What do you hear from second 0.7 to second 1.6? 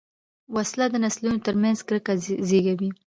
د نسلونو تر